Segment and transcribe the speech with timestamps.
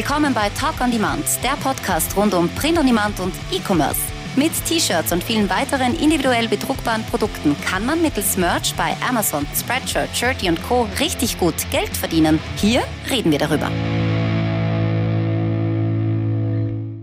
[0.00, 4.00] Willkommen bei Talk on Demand, der Podcast rund um Print on Demand und E-Commerce.
[4.34, 10.08] Mit T-Shirts und vielen weiteren individuell bedruckbaren Produkten kann man mittels Merch bei Amazon, Spreadshirt,
[10.16, 10.88] Shirty und Co.
[10.98, 12.38] richtig gut Geld verdienen.
[12.56, 13.70] Hier reden wir darüber.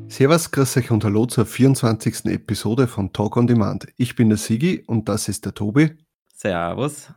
[0.09, 2.25] Servus, grüß euch und hallo zur 24.
[2.25, 3.88] Episode von Talk on Demand.
[3.98, 5.95] Ich bin der Sigi und das ist der Tobi.
[6.34, 7.09] Servus.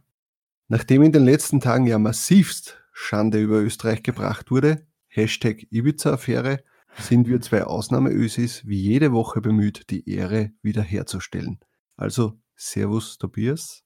[0.69, 6.63] Nachdem in den letzten Tagen ja massivst Schande über Österreich gebracht wurde, Hashtag Ibiza-Affäre,
[6.97, 11.59] sind wir zwei Ausnahmeösis wie jede Woche bemüht, die Ehre wiederherzustellen.
[11.97, 13.83] Also, Servus Tobias.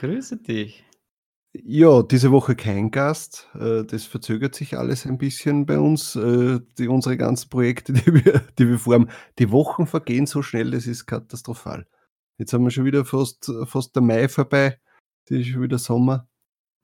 [0.00, 0.84] Grüße dich.
[1.52, 3.48] Ja, diese Woche kein Gast.
[3.54, 6.14] Äh, das verzögert sich alles ein bisschen bei uns.
[6.14, 9.08] Äh, die, unsere ganzen Projekte, die wir, die wir vorhaben.
[9.38, 11.86] Die Wochen vergehen so schnell, das ist katastrophal.
[12.36, 14.78] Jetzt haben wir schon wieder fast, fast der Mai vorbei.
[15.26, 16.28] Das ist schon wieder Sommer.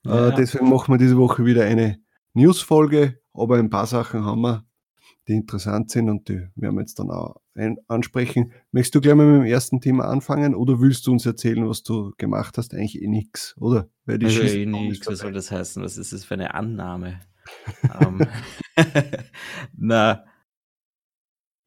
[0.04, 0.30] Äh, ja.
[0.30, 1.98] Deswegen machen wir diese Woche wieder eine
[2.32, 3.20] News-Folge.
[3.34, 4.64] Aber ein paar Sachen haben wir,
[5.28, 7.40] die interessant sind und die werden wir jetzt dann auch
[7.88, 8.52] ansprechen.
[8.72, 11.82] Möchtest du gleich mal mit dem ersten Thema anfangen oder willst du uns erzählen, was
[11.82, 12.74] du gemacht hast?
[12.74, 13.88] Eigentlich eh nix, oder?
[14.06, 15.82] Weil die also eh nix, was soll das heißen?
[15.82, 17.20] Was ist das für eine Annahme?
[18.00, 18.20] um,
[18.76, 18.84] ähm,
[19.76, 20.24] na,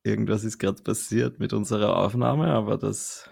[0.04, 3.30] irgendwas ist gerade passiert mit unserer Aufnahme, aber das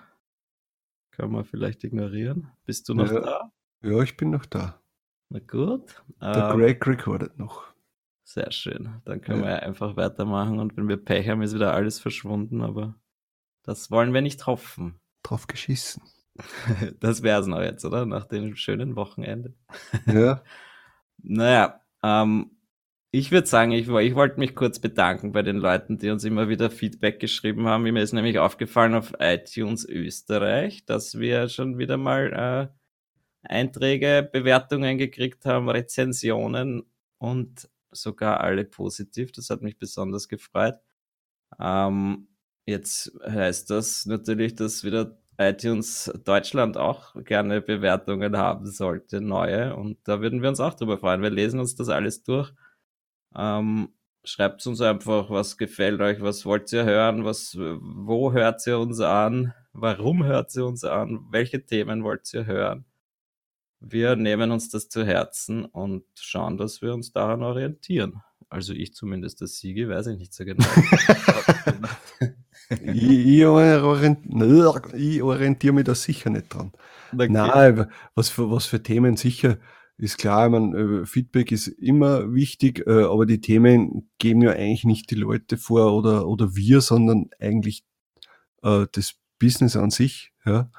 [1.11, 2.52] kann man vielleicht ignorieren.
[2.66, 3.52] Bist du noch ja, da?
[3.81, 4.81] Ja, ich bin noch da.
[5.30, 6.03] Na gut.
[6.22, 7.75] Der ähm, Greg recordet noch.
[8.26, 9.02] Sehr schön.
[9.06, 9.50] Dann können ja.
[9.50, 12.95] wir einfach weitermachen und wenn wir Pech haben, ist wieder alles verschwunden, aber
[13.64, 15.00] das wollen wir nicht hoffen.
[15.23, 16.04] Drauf geschissen.
[17.00, 18.06] Das wäre es noch jetzt, oder?
[18.06, 19.53] Nach dem schönen Wochenende.
[20.06, 20.44] Ja.
[21.23, 22.52] naja, ähm,
[23.12, 26.50] ich würde sagen, ich, ich wollte mich kurz bedanken bei den Leuten, die uns immer
[26.50, 27.84] wieder Feedback geschrieben haben.
[27.84, 32.73] Mir ist nämlich aufgefallen auf iTunes Österreich, dass wir schon wieder mal
[33.44, 36.84] äh, Einträge, Bewertungen gekriegt haben, Rezensionen
[37.18, 39.32] und sogar alle positiv.
[39.32, 40.75] Das hat mich besonders gefreut.
[41.59, 42.28] Ähm,
[42.66, 49.75] jetzt heißt das natürlich, dass wieder iTunes Deutschland auch gerne Bewertungen haben sollte, neue.
[49.75, 51.22] Und da würden wir uns auch drüber freuen.
[51.22, 52.52] Wir lesen uns das alles durch.
[53.36, 53.90] Ähm,
[54.24, 59.00] schreibt uns einfach, was gefällt euch, was wollt ihr hören, was, wo hört ihr uns
[59.02, 62.86] an, warum hört ihr uns an, welche Themen wollt ihr hören
[63.88, 68.22] wir nehmen uns das zu Herzen und schauen, dass wir uns daran orientieren.
[68.50, 70.66] Also ich zumindest, das Siege, weiß ich nicht so genau.
[72.69, 74.19] ich, ich, orient,
[74.95, 76.72] ich, orientiere mich da sicher nicht dran.
[77.13, 77.29] Okay.
[77.29, 79.57] Nein, was für, was für Themen sicher
[79.97, 84.84] ist klar, man, äh, Feedback ist immer wichtig, äh, aber die Themen geben ja eigentlich
[84.84, 87.85] nicht die Leute vor oder, oder wir, sondern eigentlich
[88.63, 90.34] äh, das Business an sich.
[90.45, 90.69] Ja.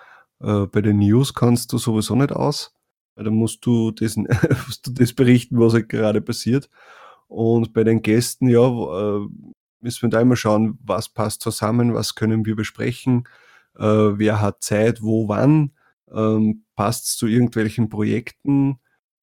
[0.40, 2.75] Äh, bei den News kannst du sowieso nicht aus.
[3.16, 4.16] Dann musst du, das,
[4.66, 6.68] musst du das berichten, was halt gerade passiert.
[7.28, 9.26] Und bei den Gästen, ja, äh,
[9.80, 13.24] müssen wir da immer schauen, was passt zusammen, was können wir besprechen,
[13.76, 15.72] äh, wer hat Zeit, wo, wann,
[16.12, 18.78] ähm, passt es zu irgendwelchen Projekten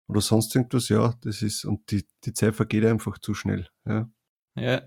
[0.08, 3.68] oder sonst irgendwas, ja, das ist, und die, die Zeit vergeht einfach zu schnell.
[3.86, 4.10] Ja.
[4.56, 4.82] ja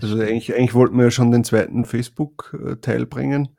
[0.00, 3.56] also eigentlich, eigentlich wollten wir ja schon den zweiten Facebook-Teil bringen,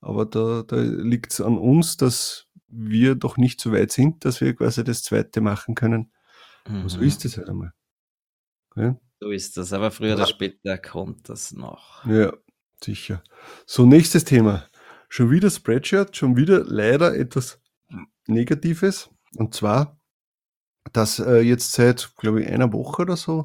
[0.00, 2.46] aber da, da liegt es an uns, dass
[2.76, 6.10] wir doch nicht so weit sind, dass wir quasi das zweite machen können.
[6.68, 6.88] Mhm.
[6.88, 7.72] So ist es halt einmal.
[8.76, 8.98] Ja?
[9.20, 12.04] So ist das, aber früher oder später kommt das noch.
[12.06, 12.32] Ja,
[12.82, 13.22] sicher.
[13.66, 14.68] So, nächstes Thema.
[15.08, 17.60] Schon wieder Spreadshirt, schon wieder leider etwas
[18.26, 19.10] Negatives.
[19.36, 19.98] Und zwar,
[20.92, 23.44] dass äh, jetzt seit, glaube ich, einer Woche oder so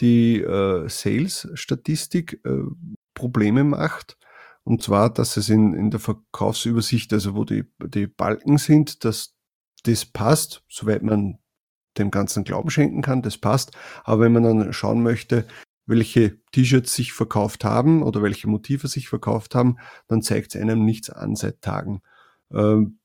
[0.00, 2.62] die äh, Sales-Statistik äh,
[3.14, 4.16] Probleme macht
[4.64, 9.34] und zwar, dass es in, in der Verkaufsübersicht, also wo die, die Balken sind, dass
[9.84, 11.38] das passt, soweit man
[11.98, 13.72] dem Ganzen Glauben schenken kann, das passt.
[14.04, 15.46] Aber wenn man dann schauen möchte,
[15.86, 20.84] welche T-Shirts sich verkauft haben oder welche Motive sich verkauft haben, dann zeigt es einem
[20.84, 22.00] nichts an seit Tagen.
[22.52, 22.98] Ähm,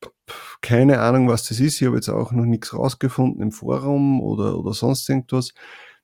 [0.61, 1.81] keine Ahnung, was das ist.
[1.81, 5.53] Ich habe jetzt auch noch nichts rausgefunden im Forum oder, oder sonst irgendwas.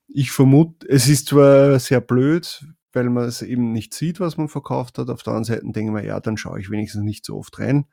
[0.08, 4.48] Ich vermute, es ist zwar sehr blöd, weil man es eben nicht sieht, was man
[4.48, 5.10] verkauft hat.
[5.10, 7.60] Auf der anderen Seite denke ich mir, ja, dann schaue ich wenigstens nicht so oft
[7.60, 7.86] rein.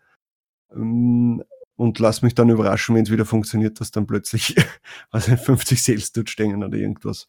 [0.72, 1.42] Ähm,
[1.76, 4.54] und lass mich dann überraschen, wenn es wieder funktioniert, dass dann plötzlich
[5.10, 7.26] was 50 Sales dort stehen oder irgendwas.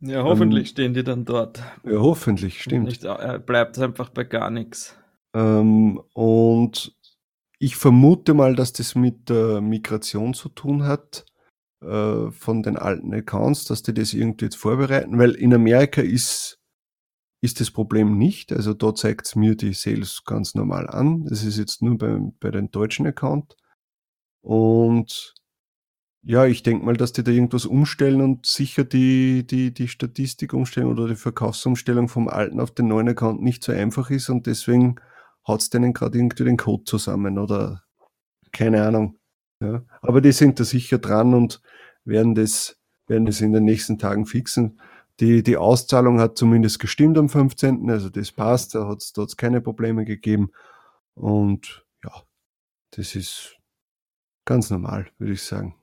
[0.00, 1.62] Ja, hoffentlich ähm, stehen die dann dort.
[1.84, 2.86] Ja, hoffentlich, stimmt.
[2.86, 4.96] Nicht, er bleibt einfach bei gar nichts.
[5.34, 6.94] Ähm, und
[7.58, 11.26] ich vermute mal, dass das mit der Migration zu tun hat
[11.82, 16.59] äh, von den alten Accounts, dass die das irgendwie jetzt vorbereiten, weil in Amerika ist
[17.42, 18.52] ist das Problem nicht.
[18.52, 21.24] Also da zeigt es mir die Sales ganz normal an.
[21.24, 23.56] Das ist jetzt nur bei, bei den deutschen Account.
[24.42, 25.34] Und
[26.22, 30.52] Ja, ich denke mal, dass die da irgendwas umstellen und sicher die, die, die Statistik
[30.52, 34.46] umstellen oder die Verkaufsumstellung vom alten auf den neuen Account nicht so einfach ist und
[34.46, 34.96] deswegen
[35.48, 37.84] haut es denen gerade irgendwie den Code zusammen oder
[38.52, 39.18] keine Ahnung.
[39.62, 39.82] Ja.
[40.02, 41.62] Aber die sind da sicher dran und
[42.04, 44.78] werden das, werden das in den nächsten Tagen fixen.
[45.20, 49.60] Die, die Auszahlung hat zumindest gestimmt am 15., also das passt, da hat es keine
[49.60, 50.50] Probleme gegeben.
[51.14, 52.12] Und ja,
[52.92, 53.58] das ist
[54.46, 55.76] ganz normal, würde ich sagen.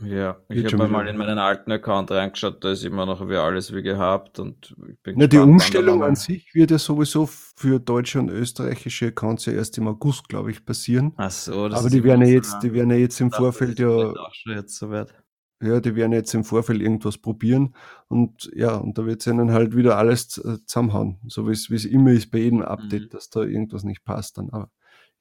[0.00, 3.74] Ja, ich habe mal in meinen alten Account reingeschaut, da ist immer noch wie alles
[3.74, 4.74] wie gehabt und
[5.04, 9.76] Na, die Umstellung an sich wird ja sowieso für deutsche und österreichische Accounts ja erst
[9.78, 11.12] im August, glaube ich, passieren.
[11.16, 14.12] Ach so, das Aber die werden ja jetzt, die werden ja jetzt im Vorfeld ja.
[14.46, 15.14] Jetzt soweit.
[15.62, 17.74] Ja, die werden jetzt im Vorfeld irgendwas probieren
[18.08, 21.84] und ja, und da wird es ihnen halt wieder alles äh, zusammenhauen, so wie es
[21.84, 23.08] immer ist bei jedem Update, mhm.
[23.10, 24.50] dass da irgendwas nicht passt dann.
[24.50, 24.70] Aber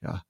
[0.01, 0.23] ja,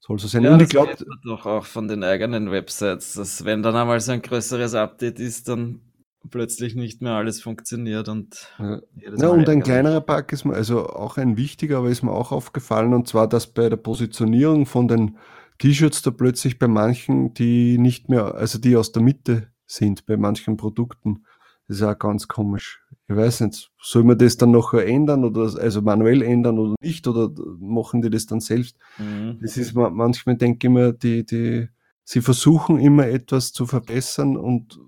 [0.00, 0.44] soll so sein.
[0.44, 4.12] Ja, und ich glaube doch auch von den eigenen Websites, dass wenn dann einmal so
[4.12, 5.82] ein größeres Update ist, dann
[6.30, 8.80] plötzlich nicht mehr alles funktioniert und ja.
[9.16, 12.32] ja und ein kleinerer Bug ist mir also auch ein wichtiger, aber ist mir auch
[12.32, 15.16] aufgefallen und zwar, dass bei der Positionierung von den
[15.58, 20.16] T-Shirts da plötzlich bei manchen, die nicht mehr, also die aus der Mitte sind, bei
[20.16, 21.24] manchen Produkten,
[21.68, 22.82] das ist auch ganz komisch.
[23.08, 27.06] Ich weiß nicht, soll man das dann noch ändern oder also manuell ändern oder nicht
[27.06, 27.30] oder
[27.60, 28.76] machen die das dann selbst?
[28.98, 29.38] Mhm.
[29.40, 31.68] Das ist manchmal denke ich mir, die, die,
[32.02, 34.80] sie versuchen immer etwas zu verbessern und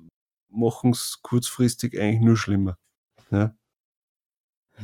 [0.50, 2.76] machen es kurzfristig eigentlich nur schlimmer.
[3.30, 3.54] Ja.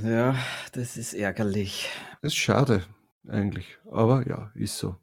[0.03, 0.37] ja,
[0.73, 1.91] das ist ärgerlich.
[2.23, 2.85] Das ist schade,
[3.27, 3.77] eigentlich.
[3.91, 4.97] Aber ja, ist so.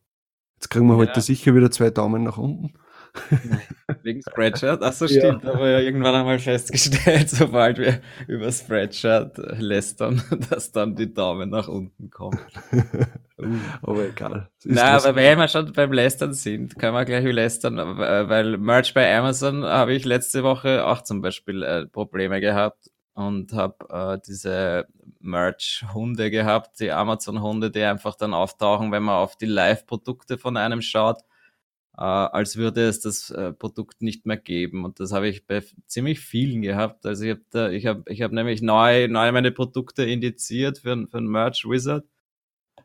[0.56, 1.00] Jetzt kriegen wir ja.
[1.00, 2.74] heute sicher wieder zwei Daumen nach unten.
[4.04, 4.84] Wegen Spreadshirt?
[4.84, 5.44] Achso, stimmt.
[5.44, 5.54] Ja.
[5.54, 11.68] Aber ja irgendwann einmal festgestellt, sobald wir über Spreadshirt lästern, dass dann die Daumen nach
[11.68, 12.40] unten kommen.
[13.38, 13.58] Uh.
[13.82, 14.50] aber egal.
[14.64, 19.16] Na, aber wenn wir schon beim Lästern sind, können wir gleich lästern, weil Merch bei
[19.16, 24.88] Amazon habe ich letzte Woche auch zum Beispiel äh, Probleme gehabt und habe äh, diese
[25.20, 30.82] Merch-Hunde gehabt, die Amazon-Hunde, die einfach dann auftauchen, wenn man auf die Live-Produkte von einem
[30.82, 31.22] schaut
[31.98, 34.84] äh, als würde es das äh, Produkt nicht mehr geben.
[34.84, 37.06] Und das habe ich bei ziemlich vielen gehabt.
[37.06, 41.08] Also ich habe da, ich habe, ich habe nämlich neu, neu meine Produkte indiziert für,
[41.08, 42.06] für ein Merch Wizard.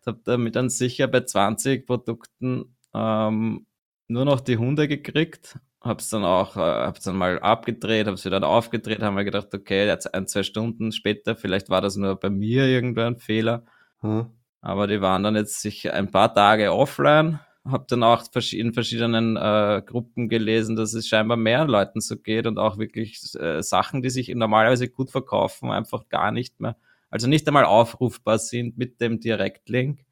[0.07, 3.67] Habe damit dann sicher bei 20 Produkten ähm,
[4.09, 5.59] nur noch die Hunde gekriegt.
[5.81, 9.87] Hab's dann auch, äh, hab's dann mal abgedreht, hab's wieder aufgedreht, haben wir gedacht, okay,
[9.87, 13.65] jetzt ein, zwei Stunden später, vielleicht war das nur bei mir irgendein Fehler.
[14.01, 14.31] Hm.
[14.61, 19.37] Aber die waren dann jetzt sich ein paar Tage offline habe dann auch in verschiedenen
[19.37, 24.03] äh, Gruppen gelesen, dass es scheinbar mehr Leuten so geht und auch wirklich äh, Sachen,
[24.03, 26.77] die sich normalerweise gut verkaufen, einfach gar nicht mehr,
[27.11, 30.05] also nicht einmal aufrufbar sind mit dem Direktlink.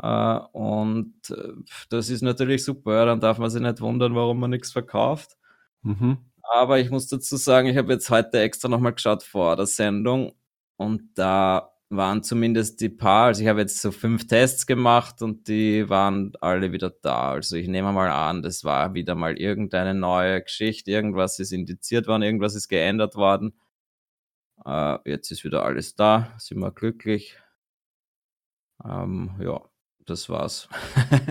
[0.00, 1.52] Äh, und äh,
[1.88, 5.36] das ist natürlich super, dann darf man sich nicht wundern, warum man nichts verkauft.
[5.82, 6.18] Mhm.
[6.42, 10.32] Aber ich muss dazu sagen, ich habe jetzt heute extra nochmal geschaut vor der Sendung
[10.76, 15.48] und da waren zumindest die paar, also ich habe jetzt so fünf Tests gemacht und
[15.48, 17.32] die waren alle wieder da.
[17.32, 22.06] Also ich nehme mal an, das war wieder mal irgendeine neue Geschichte, irgendwas ist indiziert
[22.06, 23.54] worden, irgendwas ist geändert worden.
[24.64, 27.36] Äh, jetzt ist wieder alles da, sind wir glücklich.
[28.84, 29.60] Ähm, ja,
[30.06, 30.68] das war's.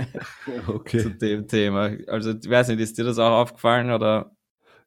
[0.67, 0.99] okay.
[1.03, 1.91] Zu dem Thema.
[2.07, 4.35] Also ich weiß nicht, ist dir das auch aufgefallen oder?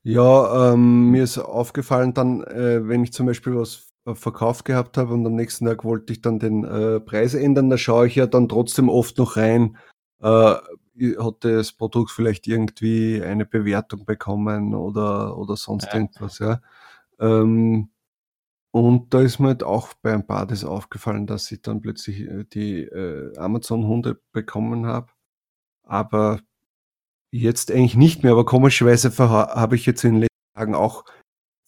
[0.02, 5.14] Ja, ähm, mir ist aufgefallen dann, äh, wenn ich zum Beispiel was verkauft gehabt habe
[5.14, 8.26] und am nächsten Tag wollte ich dann den äh, Preis ändern, da schaue ich ja
[8.26, 9.76] dann trotzdem oft noch rein,
[10.20, 10.54] äh,
[11.18, 15.94] hat das Produkt vielleicht irgendwie eine Bewertung bekommen oder, oder sonst ja.
[15.94, 16.60] irgendwas, ja.
[17.20, 17.90] Ähm,
[18.72, 22.20] und da ist mir halt auch bei ein paar das aufgefallen, dass ich dann plötzlich
[22.22, 25.08] äh, die äh, Amazon-Hunde bekommen habe.
[25.82, 26.40] Aber
[27.30, 28.32] jetzt eigentlich nicht mehr.
[28.32, 31.04] Aber komischerweise habe ich jetzt in den letzten Tagen auch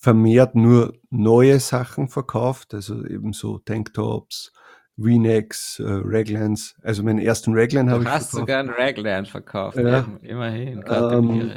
[0.04, 4.52] vermehrt nur neue Sachen verkauft, also eben so Tanktops,
[4.98, 6.76] V-Necks, äh, Raglans.
[6.82, 8.32] Also meinen ersten Raglan habe ich verkauft.
[8.32, 10.06] Du hast sogar einen Raglan verkauft, ja.
[10.20, 10.84] immerhin.
[10.86, 11.52] Ähm,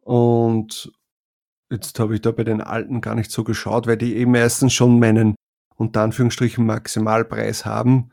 [0.00, 0.92] und
[1.70, 4.72] jetzt habe ich da bei den alten gar nicht so geschaut, weil die eben meistens
[4.72, 5.34] schon meinen
[5.74, 8.12] unter Anführungsstrichen Maximalpreis haben.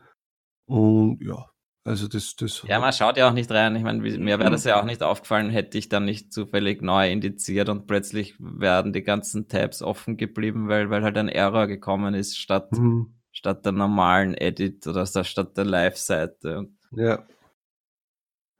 [0.66, 1.46] Und ja,
[1.82, 2.62] also das, das.
[2.68, 3.74] Ja, man schaut ja auch nicht rein.
[3.74, 7.10] Ich meine, mir wäre das ja auch nicht aufgefallen, hätte ich dann nicht zufällig neu
[7.10, 12.14] indiziert und plötzlich werden die ganzen Tabs offen geblieben, weil, weil halt ein Error gekommen
[12.14, 13.14] ist statt, mhm.
[13.32, 16.68] statt der normalen Edit oder statt der Live-Seite.
[16.92, 17.24] Ja.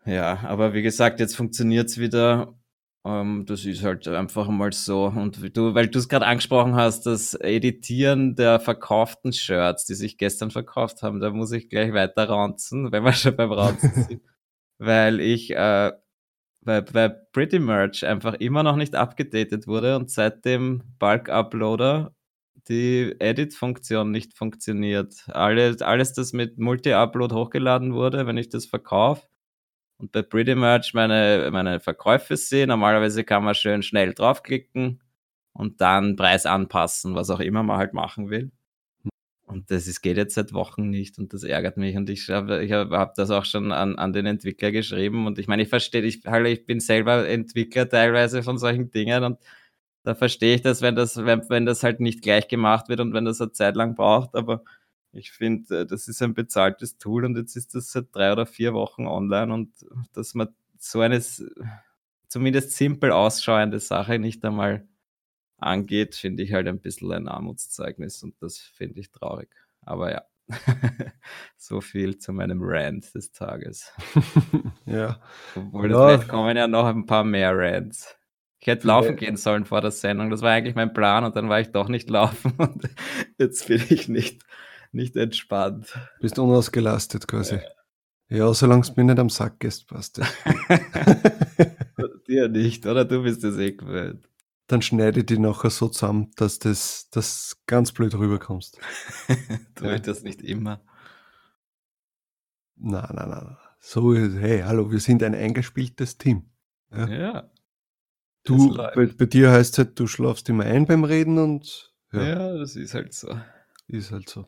[0.07, 2.55] Ja, aber wie gesagt, jetzt funktioniert es wieder
[3.05, 5.07] ähm, das ist halt einfach mal so.
[5.07, 10.19] Und du, weil du es gerade angesprochen hast, das Editieren der verkauften Shirts, die sich
[10.19, 14.23] gestern verkauft haben, da muss ich gleich weiter ranzen, wenn wir schon beim Ranzen sind.
[14.79, 15.93] weil ich, äh,
[16.63, 22.15] weil, weil Pretty Merch einfach immer noch nicht abgedatet wurde und seit dem Bulk-Uploader
[22.69, 25.25] die Edit-Funktion nicht funktioniert.
[25.29, 29.30] Alles, alles, das mit Multi-Upload hochgeladen wurde, wenn ich das verkaufe
[30.01, 35.01] und bei Pretty Merch meine, meine Verkäufe sehe, normalerweise kann man schön schnell draufklicken
[35.53, 38.51] und dann Preis anpassen, was auch immer man halt machen will.
[39.47, 41.97] Und das ist, geht jetzt seit Wochen nicht und das ärgert mich.
[41.97, 45.27] Und ich, habe ich hab das auch schon an, an den Entwickler geschrieben.
[45.27, 49.25] Und ich meine, ich verstehe, ich, halt, ich bin selber Entwickler teilweise von solchen Dingen
[49.25, 49.39] und
[50.05, 53.13] da verstehe ich das, wenn das, wenn, wenn das halt nicht gleich gemacht wird und
[53.13, 54.35] wenn das eine Zeit lang braucht.
[54.35, 54.63] Aber
[55.13, 58.47] ich finde, äh, das ist ein bezahltes Tool und jetzt ist das seit drei oder
[58.47, 59.73] vier Wochen online und
[60.13, 60.49] dass man
[60.79, 61.21] so eine
[62.29, 64.87] zumindest simpel ausschauende Sache nicht einmal
[65.59, 69.51] angeht, finde ich halt ein bisschen ein Armutszeugnis und das finde ich traurig.
[69.83, 70.23] Aber ja,
[71.57, 73.93] so viel zu meinem Rant des Tages.
[74.87, 75.21] ja.
[75.55, 76.09] Obwohl, ja.
[76.09, 78.17] vielleicht kommen ja noch ein paar mehr Rants.
[78.59, 80.29] Ich hätte laufen gehen sollen vor der Sendung.
[80.29, 82.89] Das war eigentlich mein Plan und dann war ich doch nicht laufen und
[83.39, 84.43] jetzt bin ich nicht,
[84.93, 85.99] nicht entspannt.
[86.21, 87.61] Bist unausgelastet quasi.
[88.29, 90.27] Ja, ja solange es mir nicht am Sack ist, passt ja.
[92.29, 93.05] Dir nicht, oder?
[93.05, 94.31] Du bist es eh gewöhnt
[94.71, 98.79] dann schneide ich die nachher so zusammen, dass das, das ganz blöd rüberkommst.
[99.75, 100.81] Tue ich das nicht immer?
[102.77, 103.57] Nein, nein, nein.
[103.81, 106.51] So, hey, hallo, wir sind ein eingespieltes Team.
[106.93, 107.09] Ja.
[107.09, 107.51] ja
[108.45, 111.93] du, bei, bei, dir heißt es halt, du schlafst immer ein beim Reden und.
[112.13, 112.23] Ja.
[112.23, 113.37] ja, das ist halt so.
[113.89, 114.47] Ist halt so.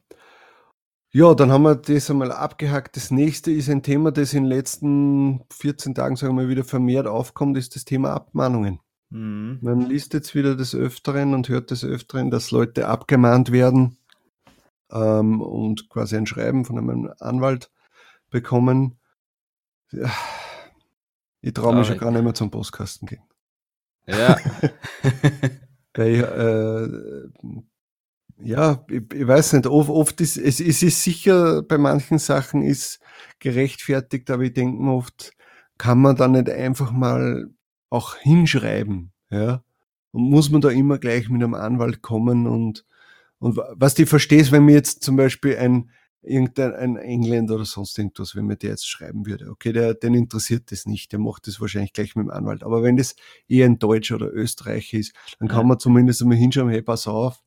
[1.15, 2.97] Ja, dann haben wir das einmal abgehakt.
[2.97, 6.65] Das nächste ist ein Thema, das in den letzten 14 Tagen, sagen wir mal, wieder
[6.65, 8.81] vermehrt aufkommt, ist das Thema Abmahnungen.
[9.11, 9.59] Mhm.
[9.61, 13.99] Man liest jetzt wieder des Öfteren und hört des Öfteren, dass Leute abgemahnt werden
[14.91, 17.71] ähm, und quasi ein Schreiben von einem Anwalt
[18.31, 18.99] bekommen.
[19.91, 20.11] Ja,
[21.43, 23.23] ich traue mich schon gar nicht mehr zum Postkasten gehen.
[24.07, 24.39] Ja.
[25.95, 27.61] Weil, äh,
[28.45, 32.63] ja, ich, ich, weiß nicht, oft, oft ist es, es ist sicher, bei manchen Sachen
[32.63, 33.01] ist
[33.39, 35.33] gerechtfertigt, aber ich denke mir oft,
[35.79, 37.51] kann man da nicht einfach mal
[37.91, 39.63] auch hinschreiben, ja.
[40.13, 42.85] Und muss man da immer gleich mit einem Anwalt kommen und,
[43.39, 45.91] und was du verstehst, wenn mir jetzt zum Beispiel ein,
[46.23, 50.15] irgendein ein Engländer oder sonst irgendwas, wenn mir der jetzt schreiben würde, okay, der, den
[50.15, 52.63] interessiert das nicht, der macht das wahrscheinlich gleich mit dem Anwalt.
[52.63, 53.17] Aber wenn das
[53.49, 57.43] eher ein Deutscher oder Österreicher ist, dann kann man zumindest einmal hinschauen, hey, pass auf,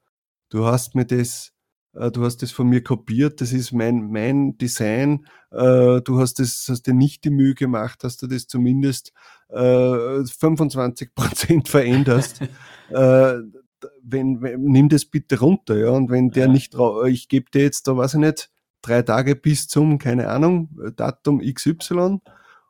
[0.56, 1.54] du hast mir das
[1.96, 6.40] äh, du hast das von mir kopiert, das ist mein, mein Design, äh, du hast
[6.40, 9.12] das, hast dir nicht die Mühe gemacht, dass du das zumindest
[9.50, 12.42] 25 äh, Prozent veränderst.
[12.90, 16.52] wenn, wenn, nimm das bitte runter, ja, und wenn der ja.
[16.52, 16.76] nicht,
[17.08, 18.50] ich gebe dir jetzt da, weiß ich nicht,
[18.82, 22.20] drei Tage bis zum, keine Ahnung, Datum XY,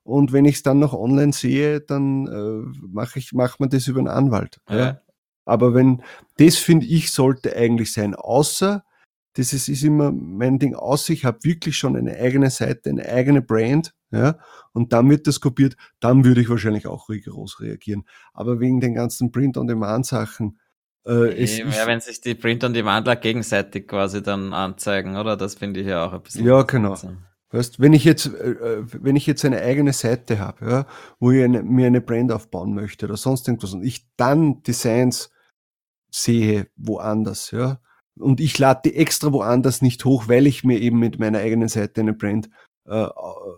[0.03, 3.87] und wenn ich es dann noch online sehe, dann äh, mache ich, macht man das
[3.87, 4.59] über einen Anwalt.
[4.69, 4.99] Ja.
[5.45, 6.01] Aber wenn,
[6.37, 8.83] das finde ich, sollte eigentlich sein, außer
[9.35, 11.09] das ist, ist immer mein Ding aus.
[11.09, 14.39] Ich habe wirklich schon eine eigene Seite, eine eigene Brand, ja,
[14.71, 18.05] und dann wird das kopiert, dann würde ich wahrscheinlich auch rigoros reagieren.
[18.33, 20.57] Aber wegen den ganzen Print-on-Demand-Sachen,
[21.05, 25.37] äh, es ja, wenn sich die Print-on-Demandler gegenseitig quasi dann anzeigen, oder?
[25.37, 26.45] Das finde ich ja auch ein bisschen.
[26.45, 26.97] Ja, genau.
[27.51, 30.85] Weißt, wenn ich jetzt, äh, äh, wenn ich jetzt eine eigene Seite habe, ja,
[31.19, 35.29] wo ich eine, mir eine Brand aufbauen möchte oder sonst irgendwas und ich dann Designs
[36.21, 37.79] sehe woanders, ja,
[38.17, 41.67] und ich lade die extra woanders nicht hoch, weil ich mir eben mit meiner eigenen
[41.67, 42.49] Seite eine Brand
[42.85, 43.07] äh,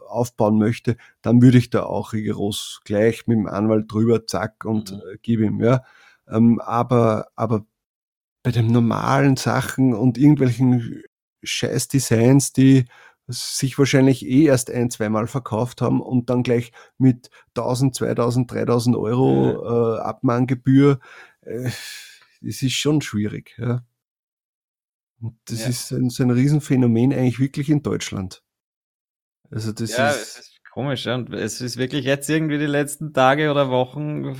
[0.07, 4.91] aufbauen möchte, dann würde ich da auch rigoros gleich mit dem Anwalt drüber, zack, und
[4.91, 5.01] mhm.
[5.13, 5.83] äh, gebe ihm, ja.
[6.27, 7.65] Ähm, aber, aber
[8.43, 11.03] bei den normalen Sachen und irgendwelchen
[11.43, 12.85] Scheiß-Designs, die
[13.27, 18.95] sich wahrscheinlich eh erst ein, zweimal verkauft haben und dann gleich mit 1000, 2000, 3000
[18.95, 20.99] Euro äh, Abmahngebühr,
[21.41, 21.69] äh,
[22.41, 23.55] das ist schon schwierig.
[23.57, 23.85] Ja.
[25.19, 25.69] Und das ja.
[25.69, 28.43] ist ein, so ein Riesenphänomen eigentlich wirklich in Deutschland.
[29.49, 31.05] Also das ja, ist, es ist komisch.
[31.05, 31.15] Ja.
[31.15, 34.35] Und es ist wirklich jetzt irgendwie die letzten Tage oder Wochen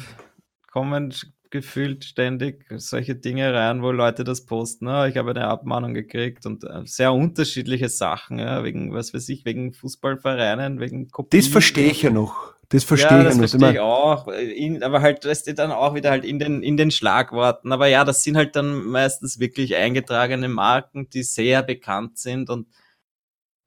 [0.72, 1.14] kommen
[1.50, 4.88] gefühlt ständig solche Dinge rein, wo Leute das posten.
[4.88, 9.30] Oh, ich habe eine Abmahnung gekriegt und äh, sehr unterschiedliche Sachen, ja, wegen, was weiß
[9.30, 11.42] ich, wegen Fußballvereinen, wegen Kopien.
[11.42, 12.57] Das verstehe ich ja noch.
[12.70, 14.28] Das verstehe ja, das ich, verstehe ich auch.
[14.28, 17.72] In, aber halt, das steht dann auch wieder halt in den, in den Schlagworten.
[17.72, 22.68] Aber ja, das sind halt dann meistens wirklich eingetragene Marken, die sehr bekannt sind und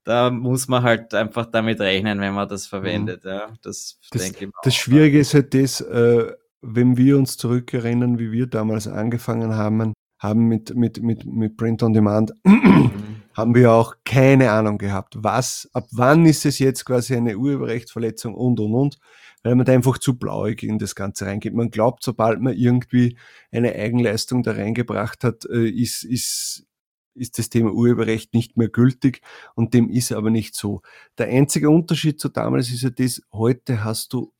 [0.04, 3.24] da muss man halt einfach damit rechnen, wenn man das verwendet.
[3.24, 3.30] Mhm.
[3.30, 8.18] Ja, das, das, denke ich das Schwierige ist halt das, äh, wenn wir uns zurückerinnern,
[8.18, 13.54] wie wir damals angefangen haben, haben mit, mit, mit, mit Print on Demand, mhm haben
[13.54, 18.60] wir auch keine Ahnung gehabt, was, ab wann ist es jetzt quasi eine Urheberrechtsverletzung und
[18.60, 18.98] und und,
[19.42, 21.54] weil man da einfach zu blauig in das Ganze reingeht.
[21.54, 23.16] Man glaubt, sobald man irgendwie
[23.50, 26.66] eine Eigenleistung da reingebracht hat, äh, ist, ist,
[27.14, 29.22] ist das Thema Urheberrecht nicht mehr gültig
[29.54, 30.82] und dem ist aber nicht so.
[31.16, 34.32] Der einzige Unterschied zu damals ist ja das, heute hast du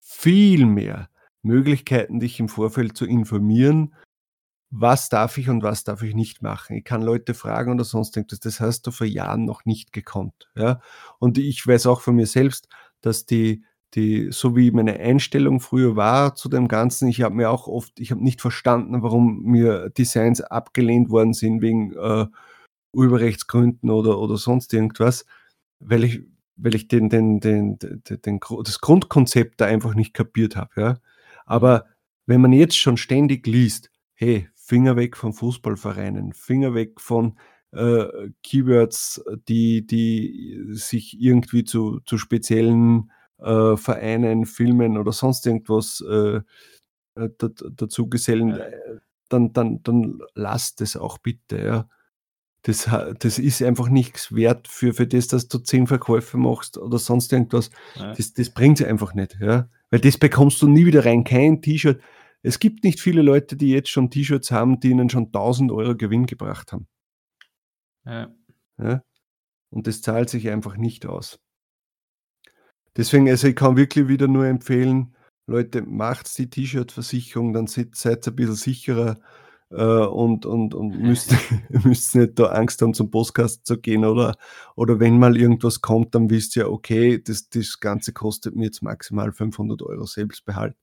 [0.00, 1.08] viel mehr
[1.42, 3.94] Möglichkeiten, dich im Vorfeld zu informieren,
[4.76, 6.76] was darf ich und was darf ich nicht machen.
[6.76, 8.40] Ich kann Leute fragen oder sonst irgendwas.
[8.40, 10.50] Das hast du vor Jahren noch nicht gekonnt.
[10.56, 10.80] Ja?
[11.20, 12.66] Und ich weiß auch von mir selbst,
[13.00, 13.62] dass die,
[13.94, 18.00] die, so wie meine Einstellung früher war zu dem Ganzen, ich habe mir auch oft,
[18.00, 22.26] ich habe nicht verstanden, warum mir Designs abgelehnt worden sind wegen äh,
[22.92, 25.24] Urheberrechtsgründen oder, oder sonst irgendwas,
[25.78, 26.22] weil ich,
[26.56, 30.80] weil ich den, den, den, den, den, das Grundkonzept da einfach nicht kapiert habe.
[30.80, 30.98] Ja?
[31.46, 31.86] Aber
[32.26, 37.38] wenn man jetzt schon ständig liest, hey, Finger weg von Fußballvereinen, Finger weg von
[37.72, 38.06] äh,
[38.42, 46.40] Keywords, die, die sich irgendwie zu, zu speziellen äh, Vereinen, Filmen oder sonst irgendwas äh,
[47.16, 47.28] äh
[47.76, 48.70] dazu gesellen, äh,
[49.28, 51.62] dann, dann, dann lasst es auch bitte.
[51.62, 51.88] Ja.
[52.62, 56.98] Das, das ist einfach nichts wert für, für das, dass du zehn Verkäufe machst oder
[56.98, 57.68] sonst irgendwas.
[57.96, 58.14] Ja.
[58.14, 59.36] Das, das bringt es einfach nicht.
[59.40, 59.68] Ja.
[59.90, 61.24] Weil das bekommst du nie wieder rein.
[61.24, 62.00] Kein T-Shirt.
[62.44, 65.96] Es gibt nicht viele Leute, die jetzt schon T-Shirts haben, die ihnen schon 1000 Euro
[65.96, 66.86] Gewinn gebracht haben.
[68.04, 68.34] Ja.
[68.78, 69.02] ja.
[69.70, 71.40] Und das zahlt sich einfach nicht aus.
[72.98, 78.32] Deswegen, also ich kann wirklich wieder nur empfehlen, Leute, macht die T-Shirt-Versicherung, dann seid ihr
[78.32, 79.18] ein bisschen sicherer
[79.70, 81.34] äh, und, und, und müsst,
[81.70, 84.36] müsst nicht da Angst haben, zum Postkasten zu gehen oder,
[84.76, 88.82] oder wenn mal irgendwas kommt, dann wisst ihr, okay, das, das Ganze kostet mir jetzt
[88.82, 90.76] maximal 500 Euro Selbstbehalt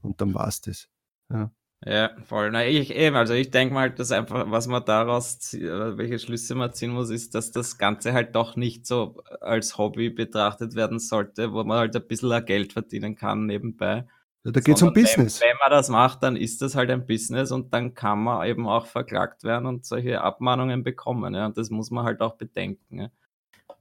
[0.00, 0.88] und dann war es das.
[1.30, 1.50] Ja.
[1.84, 2.50] Ja, voll.
[2.50, 6.72] Na, ich eben, also ich denke mal, dass einfach, was man daraus, welche Schlüsse man
[6.72, 11.52] ziehen muss, ist, dass das Ganze halt doch nicht so als Hobby betrachtet werden sollte,
[11.52, 14.06] wo man halt ein bisschen Geld verdienen kann nebenbei.
[14.42, 15.40] Ja, da geht es um Business.
[15.40, 18.46] Wenn, wenn, man das macht, dann ist das halt ein Business und dann kann man
[18.48, 21.34] eben auch verklagt werden und solche Abmahnungen bekommen.
[21.34, 21.46] Ja?
[21.46, 23.02] Und das muss man halt auch bedenken.
[23.02, 23.08] Ja?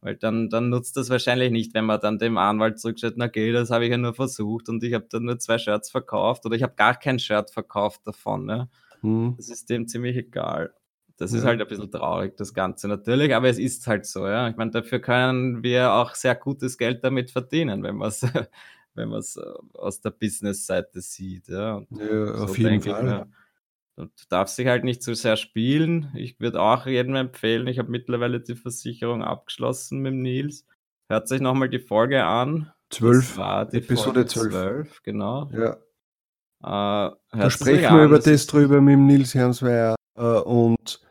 [0.02, 3.52] Weil dann, dann nutzt das wahrscheinlich nicht, wenn man dann dem Anwalt zurücksteht, na okay,
[3.52, 6.56] das habe ich ja nur versucht und ich habe dann nur zwei Shirts verkauft oder
[6.56, 8.48] ich habe gar kein Shirt verkauft davon.
[8.48, 8.70] Ja?
[9.02, 9.34] Hm.
[9.38, 10.74] Das ist dem ziemlich egal.
[11.18, 11.40] Das ja.
[11.40, 14.50] ist halt ein bisschen traurig, das Ganze natürlich, aber es ist halt so, ja.
[14.50, 18.22] Ich meine, dafür können wir auch sehr gutes Geld damit verdienen, wenn man es
[18.98, 19.22] wenn äh,
[19.74, 21.48] aus der Business-Seite sieht.
[21.48, 23.04] Ja, ja so auf jeden Fall.
[23.04, 23.28] Mir,
[23.98, 26.12] du darfst sich halt nicht zu so sehr spielen.
[26.16, 30.66] Ich würde auch jedem empfehlen, ich habe mittlerweile die Versicherung abgeschlossen mit Nils.
[31.10, 32.72] Hört sich nochmal die Folge an.
[32.92, 33.38] 12.
[33.72, 34.52] Episode 12.
[34.52, 35.04] 12.
[35.04, 35.50] Genau.
[35.52, 35.78] Ja.
[36.64, 41.02] Äh, da sprechen wir über das drüber mit dem Nils Hermsweier äh, und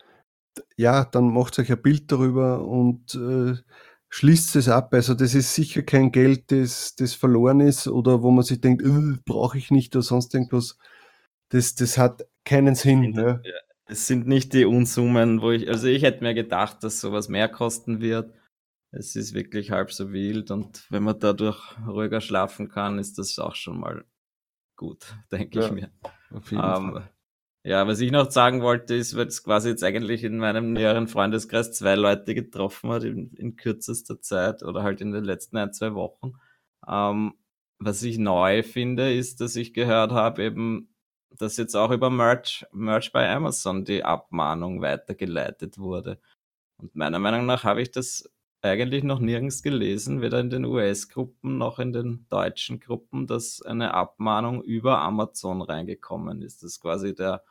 [0.76, 3.54] ja, dann macht euch ein Bild darüber und äh,
[4.08, 4.92] schließt es ab.
[4.92, 8.82] Also das ist sicher kein Geld, das, das verloren ist oder wo man sich denkt,
[8.82, 10.78] äh, brauche ich nicht oder sonst irgendwas.
[11.50, 13.12] Das, das hat keinen Sinn.
[13.12, 13.40] Ja.
[13.88, 17.48] Es sind nicht die Unsummen, wo ich, also ich hätte mir gedacht, dass sowas mehr
[17.48, 18.32] kosten wird.
[18.90, 23.38] Es ist wirklich halb so wild und wenn man dadurch ruhiger schlafen kann, ist das
[23.38, 24.04] auch schon mal
[24.76, 25.90] gut, denke ja, ich mir.
[26.50, 27.02] Jeden ähm.
[27.64, 31.08] Ja, was ich noch sagen wollte, ist, weil es quasi jetzt eigentlich in meinem näheren
[31.08, 35.72] Freundeskreis zwei Leute getroffen hat in, in kürzester Zeit oder halt in den letzten ein,
[35.72, 36.34] zwei Wochen.
[36.86, 37.34] Ähm,
[37.80, 40.95] was ich neu finde, ist, dass ich gehört habe, eben,
[41.30, 46.18] dass jetzt auch über Merch, Merch bei Amazon die Abmahnung weitergeleitet wurde.
[46.78, 48.30] Und meiner Meinung nach habe ich das
[48.62, 53.94] eigentlich noch nirgends gelesen, weder in den US-Gruppen noch in den deutschen Gruppen, dass eine
[53.94, 56.62] Abmahnung über Amazon reingekommen ist.
[56.62, 57.42] Das ist quasi der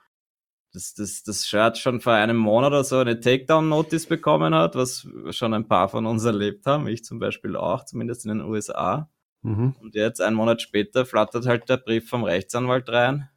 [0.75, 5.07] das, das, das Shirt schon vor einem Monat oder so eine Takedown-Notice bekommen hat, was
[5.31, 9.09] schon ein paar von uns erlebt haben, ich zum Beispiel auch, zumindest in den USA.
[9.41, 9.75] Mhm.
[9.79, 13.29] Und jetzt, einen Monat später, flattert halt der Brief vom Rechtsanwalt rein.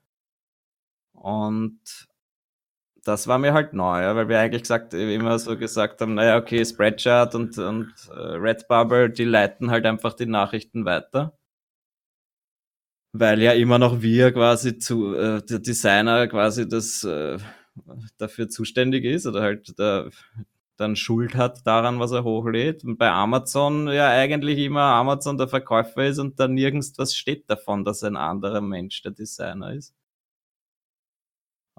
[1.20, 1.80] Und
[3.04, 6.64] das war mir halt neu, weil wir eigentlich gesagt, immer so gesagt haben, naja, okay,
[6.64, 11.38] Spreadshirt und, und äh, Redbubble, die leiten halt einfach die Nachrichten weiter
[13.12, 17.38] weil ja immer noch wir quasi zu, äh, der Designer quasi das äh,
[18.18, 20.10] dafür zuständig ist oder halt der,
[20.76, 22.84] dann Schuld hat daran, was er hochlädt.
[22.84, 27.50] Und bei Amazon ja eigentlich immer Amazon der Verkäufer ist und da nirgends was steht
[27.50, 29.94] davon, dass ein anderer Mensch der Designer ist.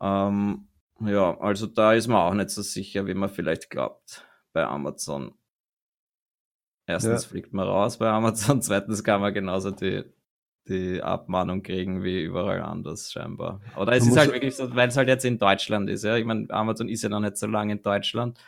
[0.02, 0.68] Ähm,
[1.02, 5.34] ja, also da ist man auch nicht so sicher, wie man vielleicht glaubt bei Amazon.
[6.86, 7.30] Erstens ja.
[7.30, 10.04] fliegt man raus bei Amazon, zweitens kann man genauso die
[10.70, 13.60] die Abmahnung kriegen wie überall anders scheinbar.
[13.76, 16.16] Oder es ist halt wirklich so, weil es halt jetzt in Deutschland ist, ja.
[16.16, 18.40] Ich meine, Amazon ist ja noch nicht so lange in Deutschland.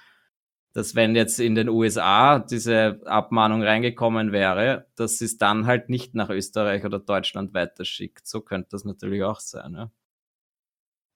[0.74, 5.90] dass wenn jetzt in den USA diese Abmahnung reingekommen wäre, dass sie es dann halt
[5.90, 8.26] nicht nach Österreich oder Deutschland weiterschickt.
[8.26, 9.74] So könnte das natürlich auch sein.
[9.74, 9.92] Ja.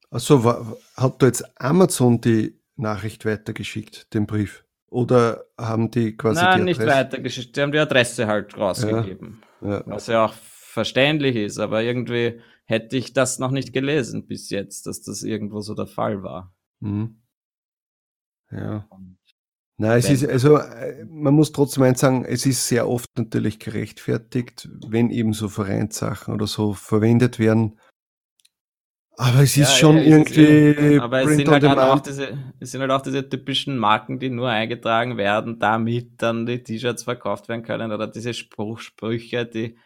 [0.10, 4.63] Also hat da jetzt Amazon die Nachricht weitergeschickt, den Brief?
[4.88, 6.98] Oder haben die quasi Nein, die nicht Adresse?
[6.98, 7.56] weitergeschickt.
[7.56, 9.41] Die haben die Adresse halt rausgegeben.
[9.62, 9.84] Ja.
[9.86, 14.88] Was ja auch verständlich ist, aber irgendwie hätte ich das noch nicht gelesen bis jetzt,
[14.88, 16.54] dass das irgendwo so der Fall war.
[16.80, 17.22] Mhm.
[18.52, 18.86] Ja.
[18.89, 19.18] Und
[19.78, 23.60] Nein, es ist, also, äh, man muss trotzdem eins sagen, es ist sehr oft natürlich
[23.60, 27.78] gerechtfertigt, wenn eben so Vereinssachen oder so verwendet werden.
[29.17, 30.99] Aber es ist Ja, schon ja, es irgendwie.
[30.99, 34.30] Aber es Print sind, halt auch diese, es sind halt auch diese typischen Marken, die
[34.30, 39.78] nur eingetragen werden, damit dann die T-Shirts verkauft werden können oder diese Spruch, Sprüche, die,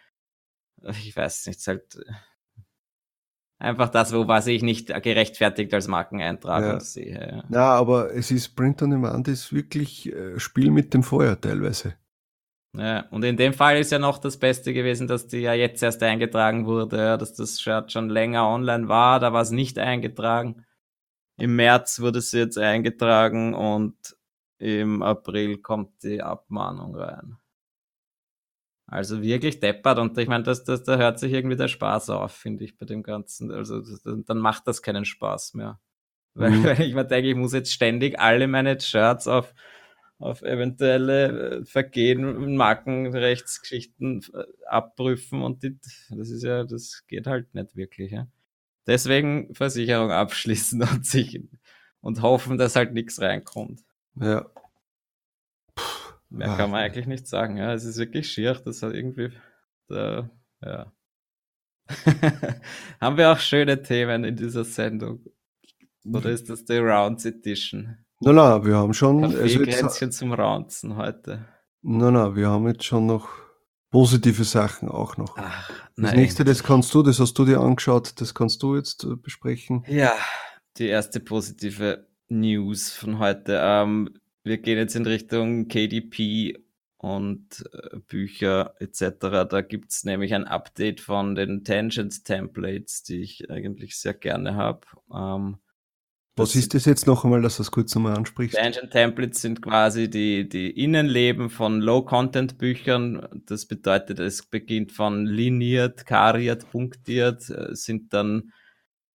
[1.03, 1.99] ich weiß nicht, ist halt
[3.59, 6.79] einfach das, wo was ich nicht gerechtfertigt als Markeneintragung Ja.
[6.79, 7.19] sehe.
[7.19, 7.43] Ja.
[7.49, 11.95] Na, aber es ist Print on Demand ist wirklich äh, Spiel mit dem Feuer teilweise.
[12.77, 15.81] Ja, und in dem Fall ist ja noch das Beste gewesen, dass die ja jetzt
[15.81, 19.79] erst eingetragen wurde, ja, dass das Shirt schon länger online war, da war es nicht
[19.79, 20.65] eingetragen.
[21.37, 23.95] Im März wurde es jetzt eingetragen und
[24.59, 27.37] im April kommt die Abmahnung rein.
[28.87, 32.31] Also wirklich deppert und ich meine, das, das, da hört sich irgendwie der Spaß auf,
[32.31, 33.51] finde ich, bei dem Ganzen.
[33.51, 35.79] Also das, dann macht das keinen Spaß mehr.
[36.35, 36.63] Weil, Mhm.
[36.65, 39.53] weil ich mir denke, ich muss jetzt ständig alle meine Shirts auf,
[40.19, 45.79] auf eventuelle äh, Vergehen, Markenrechtsgeschichten äh, abprüfen und die,
[46.09, 48.11] das ist ja, das geht halt nicht wirklich.
[48.11, 48.27] Ja.
[48.85, 51.41] Deswegen Versicherung abschließen und sich
[52.01, 53.81] und hoffen, dass halt nichts reinkommt.
[54.15, 54.45] Ja.
[56.29, 56.57] Mehr Ah.
[56.57, 57.57] kann man eigentlich nicht sagen.
[57.57, 59.31] Ja, es ist wirklich schier, das hat irgendwie,
[59.87, 60.29] da,
[60.61, 60.91] ja.
[63.01, 65.25] Haben wir auch schöne Themen in dieser Sendung?
[66.05, 67.97] Oder ist das die Rounds Edition?
[68.21, 71.45] Na, na, wir haben schon, also jetzt, zum Rounzen heute.
[71.81, 73.29] na, na, wir haben jetzt schon noch
[73.91, 75.37] positive Sachen auch noch.
[75.37, 79.05] Ach, Das nächste, das kannst du, das hast du dir angeschaut, das kannst du jetzt
[79.05, 79.83] äh, besprechen.
[79.87, 80.13] Ja,
[80.77, 83.59] die erste positive News von heute.
[83.61, 84.09] Ähm,
[84.43, 86.63] wir gehen jetzt in Richtung KDP
[86.97, 89.47] und äh, Bücher etc.
[89.49, 94.81] Da gibt's nämlich ein Update von den Tangent Templates, die ich eigentlich sehr gerne habe.
[95.13, 95.57] Ähm,
[96.39, 98.57] Was ist das jetzt noch einmal, dass du das kurz nochmal ansprichst?
[98.57, 103.41] Tangent Templates sind quasi die, die Innenleben von Low-Content-Büchern.
[103.45, 108.53] Das bedeutet, es beginnt von liniert, kariert, punktiert, sind dann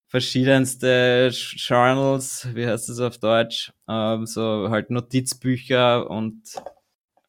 [0.06, 3.72] verschiedenste Journals, wie heißt das auf Deutsch?
[3.88, 6.42] Ähm, so halt Notizbücher und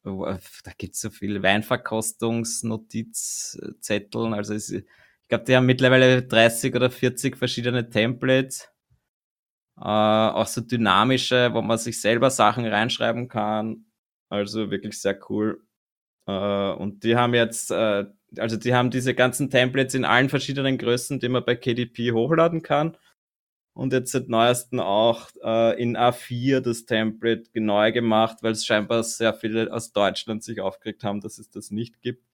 [0.04, 4.34] oh, da gibt's so viele Weinverkostungsnotizzetteln.
[4.34, 4.84] Also es, ich
[5.26, 8.68] glaube, die haben mittlerweile 30 oder 40 verschiedene Templates
[9.78, 13.86] äh, auch so dynamische, wo man sich selber Sachen reinschreiben kann.
[14.28, 15.62] Also wirklich sehr cool.
[16.26, 18.06] Äh, und die haben jetzt, äh,
[18.38, 22.62] also die haben diese ganzen Templates in allen verschiedenen Größen, die man bei KDP hochladen
[22.62, 22.96] kann.
[23.74, 29.02] Und jetzt seit neuesten auch äh, in A4 das Template neu gemacht, weil es scheinbar
[29.04, 32.24] sehr viele aus Deutschland sich aufgeregt haben, dass es das nicht gibt.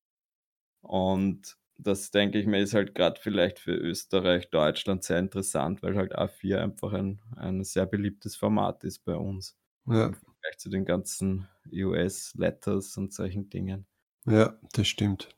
[0.83, 5.97] Und das denke ich mir ist halt gerade vielleicht für Österreich, Deutschland sehr interessant, weil
[5.97, 9.57] halt A4 einfach ein, ein sehr beliebtes Format ist bei uns.
[9.87, 13.87] Ja, Im Vergleich zu den ganzen US-Letters und solchen Dingen.
[14.27, 15.29] ja, das stimmt.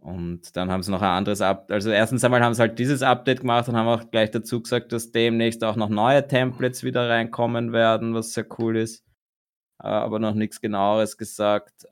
[0.00, 1.72] Und dann haben sie noch ein anderes Update.
[1.72, 4.92] Also erstens einmal haben sie halt dieses Update gemacht und haben auch gleich dazu gesagt,
[4.92, 9.02] dass demnächst auch noch neue Templates wieder reinkommen werden, was sehr cool ist.
[9.82, 11.86] Äh, aber noch nichts genaueres gesagt.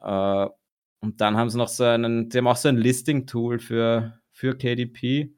[1.02, 4.56] Und dann haben sie noch so einen, die haben auch so ein Listing-Tool für, für
[4.56, 5.34] KDP,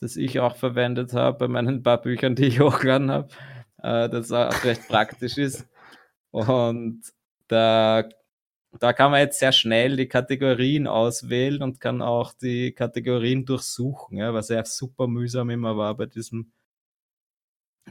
[0.00, 3.28] das ich auch verwendet habe bei meinen paar Büchern, die ich hochgeladen habe,
[3.82, 5.68] äh, das auch recht praktisch ist.
[6.30, 7.02] Und
[7.48, 8.08] da
[8.80, 14.18] da kann man jetzt sehr schnell die Kategorien auswählen und kann auch die Kategorien durchsuchen,
[14.18, 16.52] ja, was ja super mühsam immer war bei diesem,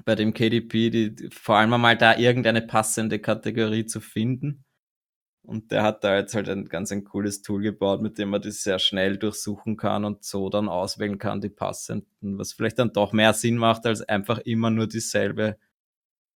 [0.05, 4.65] bei dem KDP, die- vor allem einmal da irgendeine passende Kategorie zu finden.
[5.47, 8.41] Und der hat da jetzt halt ein ganz ein cooles Tool gebaut, mit dem man
[8.41, 12.91] das sehr schnell durchsuchen kann und so dann auswählen kann, die passenden, was vielleicht dann
[12.91, 15.57] doch mehr Sinn macht, als einfach immer nur dieselbe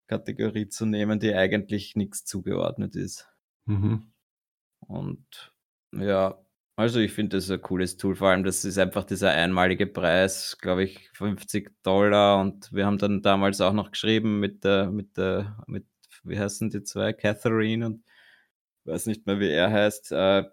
[0.06, 3.28] Kategorie zu nehmen, die eigentlich nichts zugeordnet ist.
[3.66, 4.12] Mhm.
[4.78, 5.52] Und
[5.90, 6.38] ja,
[6.76, 8.14] also ich finde das ein cooles Tool.
[8.14, 12.40] Vor allem, das ist einfach dieser einmalige Preis, glaube ich, 50 Dollar.
[12.40, 15.84] Und wir haben dann damals auch noch geschrieben mit der, mit der, mit,
[16.22, 17.12] wie heißen die zwei?
[17.12, 18.04] Catherine und
[18.84, 20.12] weiß nicht mehr, wie er heißt.
[20.12, 20.44] Äh,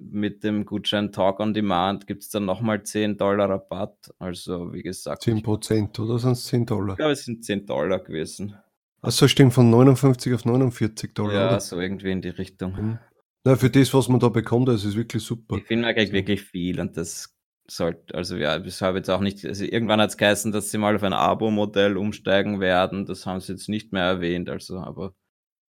[0.00, 4.14] mit dem Gutschein Talk on Demand gibt es dann nochmal 10 Dollar Rabatt.
[4.18, 6.96] Also, wie gesagt, 10 ich Prozent oder sonst 10 Dollar?
[6.96, 8.56] glaube, es sind 10 Dollar gewesen.
[9.00, 11.34] Also stimmt von 59 auf 49 Dollar.
[11.34, 11.60] Ja, oder?
[11.60, 12.72] so irgendwie in die Richtung.
[12.72, 12.98] Mhm.
[13.44, 15.56] Na, für das, was man da bekommt, das ist wirklich super.
[15.56, 17.36] Ich finde, man kriegt wirklich viel und das
[17.70, 20.78] sollte, also ja, ich habe jetzt auch nicht, also irgendwann hat es geheißen, dass sie
[20.78, 23.06] mal auf ein Abo-Modell umsteigen werden.
[23.06, 25.14] Das haben sie jetzt nicht mehr erwähnt, also, aber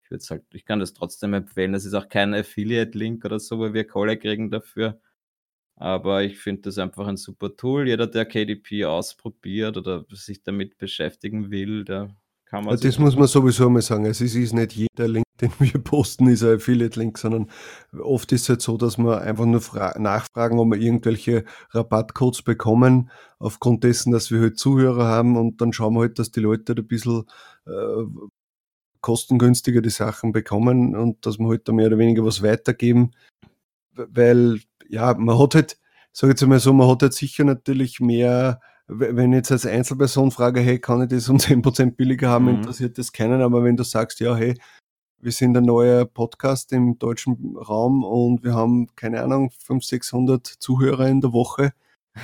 [0.09, 1.73] ich würde halt, ich kann das trotzdem empfehlen.
[1.73, 4.99] Das ist auch kein Affiliate-Link oder so, wo wir Kohle kriegen dafür.
[5.75, 7.87] Aber ich finde das einfach ein super Tool.
[7.87, 12.77] Jeder, der KDP ausprobiert oder sich damit beschäftigen will, der kann man.
[12.77, 14.05] Das muss man sowieso mal sagen.
[14.05, 17.49] Also es ist nicht jeder Link, den wir posten, ist ein Affiliate-Link, sondern
[17.97, 19.61] oft ist es halt so, dass wir einfach nur
[19.97, 25.71] nachfragen, ob wir irgendwelche Rabattcodes bekommen, aufgrund dessen, dass wir halt Zuhörer haben und dann
[25.71, 27.25] schauen wir halt, dass die Leute ein bisschen
[27.67, 28.03] äh,
[29.01, 33.11] kostengünstiger die Sachen bekommen und dass wir halt da mehr oder weniger was weitergeben,
[33.95, 34.59] weil
[34.89, 35.77] ja, man hat halt,
[36.11, 39.65] sage ich jetzt mal so, man hat halt sicher natürlich mehr, wenn ich jetzt als
[39.65, 42.55] Einzelperson frage, hey, kann ich das um 10% billiger haben, mhm.
[42.55, 44.55] interessiert das keinen, aber wenn du sagst, ja, hey,
[45.21, 50.47] wir sind ein neuer Podcast im deutschen Raum und wir haben, keine Ahnung, 500, 600
[50.47, 51.73] Zuhörer in der Woche,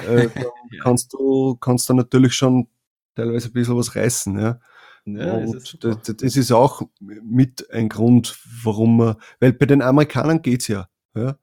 [0.07, 0.83] äh, dann ja.
[0.83, 2.67] kannst du, kannst du natürlich schon
[3.15, 4.59] teilweise ein bisschen was reißen, ja.
[5.05, 10.41] Ja, und das, das, ist auch mit ein Grund, warum man, weil bei den Amerikanern
[10.41, 11.37] geht's ja, ja.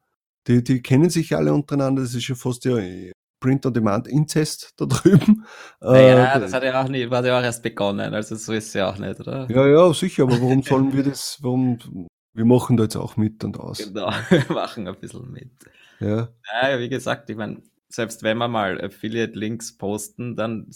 [0.48, 2.77] Die, die kennen sich alle untereinander, das ist ja fast ja
[3.38, 5.44] Print-on-Demand-Inzest da drüben.
[5.81, 8.68] Naja, äh, das hat ja auch nicht, war ja auch erst begonnen, also so ist
[8.68, 9.48] es ja auch nicht, oder?
[9.48, 11.79] Ja, ja, sicher, aber warum sollen wir das, warum,
[12.33, 13.79] wir machen da jetzt auch mit und aus.
[13.79, 15.53] Genau, wir machen ein bisschen mit.
[16.01, 16.29] Ja.
[16.53, 17.62] Naja, wie gesagt, ich meine,
[17.95, 20.71] selbst wenn wir mal Affiliate-Links posten, dann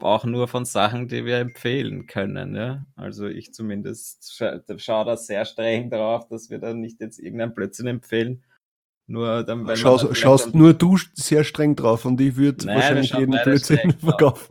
[0.00, 2.54] auch nur von Sachen, die wir empfehlen können.
[2.54, 2.86] Ja?
[2.96, 7.54] Also ich zumindest scha schaue da sehr streng drauf, dass wir dann nicht jetzt irgendeinen
[7.54, 8.42] Blödsinn empfehlen,
[9.12, 13.12] nur dann, wenn Schaust, dann schaust nur du sehr streng drauf und ich würde wahrscheinlich
[13.12, 14.50] jeden Blödsinn verkaufen.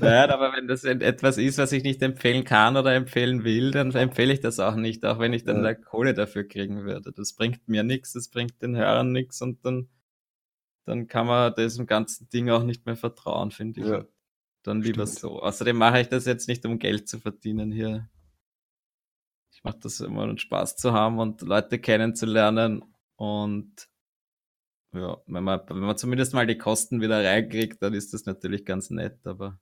[0.00, 3.90] Nein, aber wenn das etwas ist, was ich nicht empfehlen kann oder empfehlen will, dann
[3.92, 5.74] empfehle ich das auch nicht, auch wenn ich dann ja.
[5.74, 7.10] Kohle dafür kriegen würde.
[7.12, 9.88] Das bringt mir nichts, das bringt den Hörern nichts und dann,
[10.90, 13.86] dann kann man diesem ganzen Ding auch nicht mehr vertrauen, finde ich.
[13.86, 14.04] Ja.
[14.62, 15.20] Dann lieber Stimmt.
[15.20, 15.40] so.
[15.40, 18.10] Außerdem mache ich das jetzt nicht, um Geld zu verdienen hier.
[19.52, 22.82] Ich mache das immer, um Spaß zu haben und Leute kennenzulernen
[23.16, 23.88] und
[24.92, 28.64] ja, wenn man, wenn man zumindest mal die Kosten wieder reinkriegt, dann ist das natürlich
[28.64, 29.60] ganz nett, aber.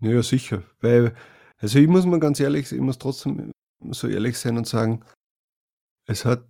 [0.00, 0.62] Ja, sicher.
[0.80, 1.14] Weil,
[1.58, 3.52] also ich muss mal ganz ehrlich, ich muss trotzdem
[3.90, 5.04] so ehrlich sein und sagen,
[6.06, 6.46] es hat,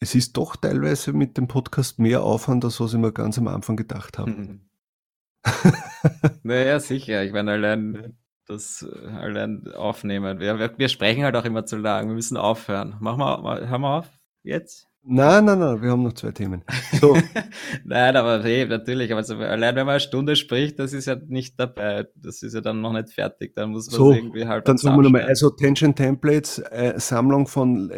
[0.00, 3.48] es ist doch teilweise mit dem Podcast mehr Aufwand, als was ich mir ganz am
[3.48, 4.60] Anfang gedacht habe.
[6.42, 7.24] naja, sicher.
[7.24, 10.40] Ich meine, allein das allein aufnehmen.
[10.40, 12.08] Wir, wir, sprechen halt auch immer zu lang.
[12.08, 12.96] Wir müssen aufhören.
[13.00, 14.08] Machen wir, hören wir auf
[14.42, 14.86] jetzt?
[15.02, 16.64] Nein, nein, nein, wir haben noch zwei Themen.
[17.00, 17.16] So.
[17.84, 21.58] nein, aber hey, natürlich, also, allein wenn man eine Stunde spricht, das ist ja nicht
[21.58, 22.08] dabei.
[22.16, 23.54] Das ist ja dann noch nicht fertig.
[23.54, 24.66] Dann muss man so, irgendwie halt.
[24.66, 27.92] Dann sagen wir nochmal, also Tension Templates, äh, Sammlung von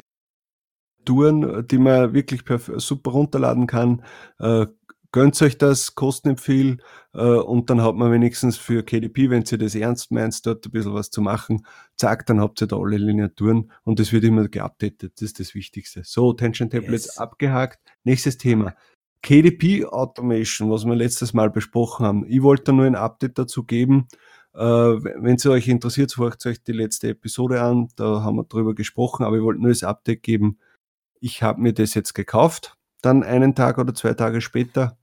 [1.04, 2.42] Touren, die man wirklich
[2.76, 4.02] super runterladen kann.
[4.38, 4.66] Äh,
[5.12, 6.78] gönnt euch das, kostenempfehl
[7.14, 10.70] äh, und dann hat man wenigstens für KDP, wenn ihr das ernst meint, dort ein
[10.70, 14.48] bisschen was zu machen, zack, dann habt ihr da alle Lineaturen und das wird immer
[14.48, 16.02] geupdatet, das ist das Wichtigste.
[16.04, 17.18] So, Tension Tablets yes.
[17.18, 17.80] abgehakt.
[18.04, 18.74] Nächstes Thema.
[19.22, 22.24] KDP Automation, was wir letztes Mal besprochen haben.
[22.26, 24.06] Ich wollte da nur ein Update dazu geben.
[24.54, 28.74] Äh, wenn es euch interessiert, folgt euch die letzte Episode an, da haben wir drüber
[28.74, 30.58] gesprochen, aber ich wollte nur das Update geben.
[31.20, 34.98] Ich habe mir das jetzt gekauft, dann einen Tag oder zwei Tage später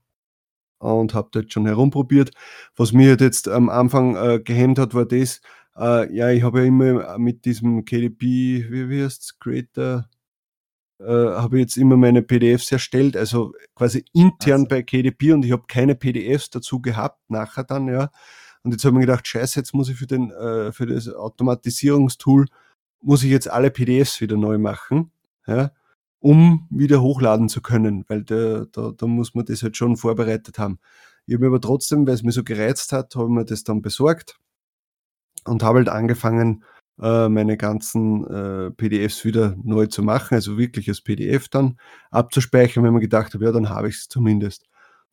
[0.78, 2.32] und habe dort schon herumprobiert.
[2.76, 5.40] Was mir halt jetzt am Anfang äh, gehemmt hat, war das,
[5.76, 10.08] äh, ja, ich habe ja immer mit diesem KDP, wie, wie heißt es, Creator,
[11.00, 14.68] äh, habe jetzt immer meine PDFs erstellt, also quasi intern also.
[14.68, 18.10] bei KDP und ich habe keine PDFs dazu gehabt, nachher dann, ja.
[18.64, 21.08] Und jetzt habe ich mir gedacht, scheiße, jetzt muss ich für, den, äh, für das
[21.08, 22.46] Automatisierungstool,
[23.00, 25.12] muss ich jetzt alle PDFs wieder neu machen.
[25.46, 25.70] Ja
[26.20, 30.58] um wieder hochladen zu können, weil da, da, da muss man das halt schon vorbereitet
[30.58, 30.78] haben.
[31.26, 33.82] Ich habe aber trotzdem, weil es mir so gereizt hat, habe ich mir das dann
[33.82, 34.38] besorgt
[35.44, 36.64] und habe halt angefangen,
[37.00, 41.78] äh, meine ganzen äh, PDFs wieder neu zu machen, also wirklich als PDF dann
[42.10, 44.66] abzuspeichern, wenn man gedacht habe, ja, dann habe ich es zumindest.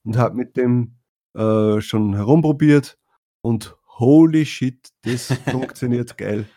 [0.03, 0.95] Und habe mit dem
[1.35, 2.97] äh, schon herumprobiert
[3.41, 6.47] und holy shit, das funktioniert geil.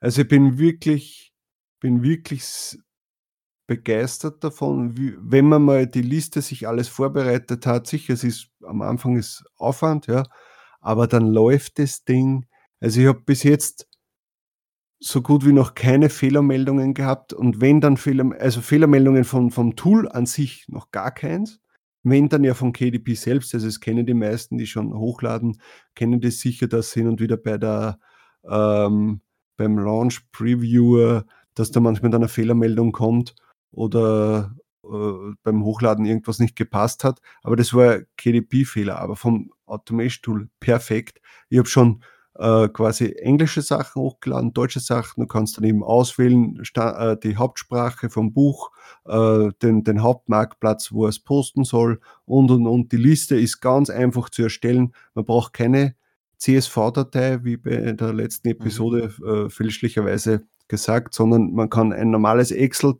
[0.00, 1.32] Also ich bin wirklich,
[1.80, 2.78] bin wirklich
[3.66, 7.86] begeistert davon, wie, wenn man mal die Liste sich alles vorbereitet hat.
[7.86, 10.24] Sicher, es ist am Anfang ist Aufwand, ja,
[10.80, 12.46] aber dann läuft das Ding.
[12.80, 13.88] Also ich habe bis jetzt
[15.00, 19.76] so gut wie noch keine Fehlermeldungen gehabt und wenn dann Fehler, also Fehlermeldungen von, vom
[19.76, 21.60] Tool an sich noch gar keins.
[22.02, 25.58] Wenn dann ja von KDP selbst, also es kennen die meisten, die schon hochladen,
[25.94, 27.98] kennen das sicher, dass hin und wieder bei der
[28.46, 29.22] ähm,
[29.56, 31.24] beim Launch Previewer,
[31.54, 33.34] dass da manchmal dann eine Fehlermeldung kommt
[33.74, 37.20] oder äh, beim Hochladen irgendwas nicht gepasst hat.
[37.42, 41.20] Aber das war KDP-Fehler, aber vom Automation Tool perfekt.
[41.48, 42.02] Ich habe schon
[42.36, 45.22] äh, quasi englische Sachen hochgeladen, deutsche Sachen.
[45.22, 48.72] Du kannst dann eben auswählen, äh, die Hauptsprache vom Buch,
[49.06, 52.92] äh, den, den Hauptmarktplatz, wo es posten soll und und und.
[52.92, 54.92] Die Liste ist ganz einfach zu erstellen.
[55.14, 55.94] Man braucht keine
[56.38, 58.54] CSV-Datei, wie bei der letzten mhm.
[58.54, 59.50] Episode mhm.
[59.50, 62.94] fälschlicherweise gesagt, sondern man kann ein normales Excel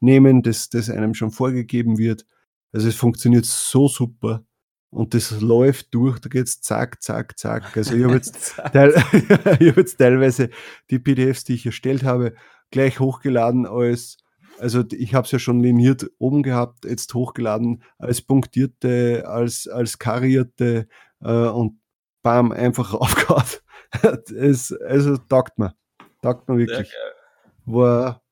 [0.00, 2.26] nehmen, das, das einem schon vorgegeben wird.
[2.72, 4.44] Also es funktioniert so super
[4.90, 7.76] und das läuft durch, da geht es zack, zack, zack.
[7.76, 10.50] Also ich habe jetzt, teil, hab jetzt teilweise
[10.90, 12.34] die PDFs, die ich erstellt habe,
[12.70, 14.18] gleich hochgeladen als,
[14.58, 19.98] also ich habe es ja schon liniert oben gehabt, jetzt hochgeladen als punktierte, als, als
[19.98, 20.88] karierte
[21.20, 21.80] äh, und
[22.22, 23.44] bam, einfach raufgehauen.
[24.36, 25.74] es, also taugt mir,
[26.22, 26.92] taugt mir wirklich.
[27.64, 28.22] War,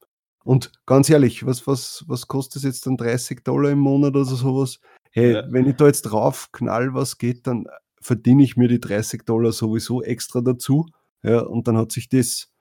[0.44, 4.24] und ganz ehrlich, was, was, was kostet es jetzt dann 30 Dollar im Monat oder
[4.24, 4.81] sowas?
[5.11, 5.44] Hey, ja.
[5.51, 7.66] wenn ich da jetzt drauf knall, was geht, dann
[8.01, 10.87] verdiene ich mir die 30 Dollar sowieso extra dazu.
[11.22, 12.53] Ja, und dann hat sich das,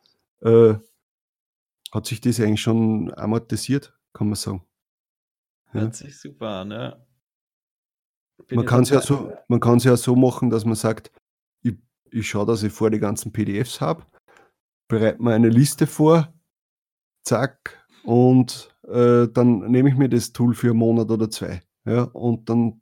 [0.41, 0.75] äh,
[1.91, 4.63] hat sich das eigentlich schon amortisiert, kann man sagen.
[5.73, 5.81] Ja.
[5.81, 7.05] Hört sich super an, ja.
[8.51, 11.11] man kann es ja so, man kann es ja so machen, dass man sagt,
[11.61, 11.75] ich,
[12.11, 14.05] ich schaue, dass ich vor die ganzen PDFs habe,
[14.87, 16.33] bereite mir eine Liste vor,
[17.27, 21.61] zack, und äh, dann nehme ich mir das Tool für einen Monat oder zwei.
[21.83, 22.81] Ja, und dann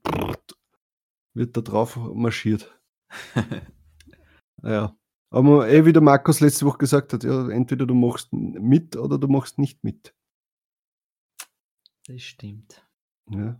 [1.33, 2.79] wird da drauf marschiert.
[4.63, 4.95] ja.
[5.31, 9.17] Aber eh, wie der Markus letzte Woche gesagt hat, ja, entweder du machst mit oder
[9.17, 10.13] du machst nicht mit.
[12.07, 12.87] Das stimmt.
[13.31, 13.59] Ja.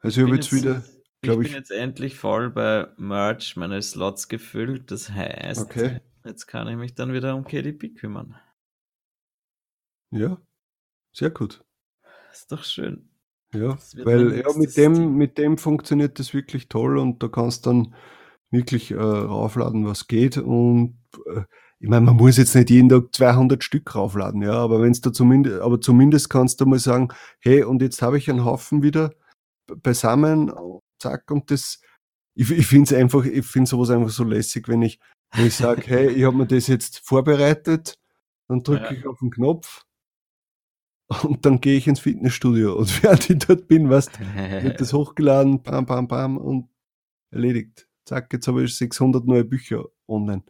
[0.00, 0.84] Also ich, ich habe jetzt, wieder,
[1.22, 1.48] glaube ich.
[1.48, 4.90] bin jetzt endlich voll bei Merch meine Slots gefüllt.
[4.90, 6.00] Das heißt, okay.
[6.26, 8.38] jetzt kann ich mich dann wieder um KDP kümmern.
[10.14, 10.38] Ja,
[11.12, 11.64] sehr gut.
[12.32, 13.08] Ist doch schön.
[13.52, 17.94] Ja, weil ja, mit dem, mit dem funktioniert das wirklich toll und da kannst dann
[18.50, 20.38] wirklich äh, raufladen, was geht.
[20.38, 21.42] Und äh,
[21.80, 25.00] ich meine, man muss jetzt nicht jeden Tag 200 Stück raufladen, ja, aber wenn es
[25.00, 27.08] da zumindest, aber zumindest kannst du mal sagen,
[27.40, 29.12] hey, und jetzt habe ich einen Haufen wieder
[29.82, 30.52] beisammen,
[30.98, 31.80] zack, und das,
[32.34, 35.00] ich, ich finde es einfach, ich finde sowas einfach so lässig, wenn ich,
[35.32, 37.98] wenn ich sage, hey, ich habe mir das jetzt vorbereitet,
[38.48, 38.92] dann drücke ja.
[38.92, 39.84] ich auf den Knopf
[41.22, 44.08] und dann gehe ich ins Fitnessstudio und während ich dort bin, was
[44.62, 46.68] wird das hochgeladen, bam, bam, bam und
[47.30, 47.88] erledigt.
[48.04, 50.44] Zack, jetzt habe ich 600 neue Bücher online.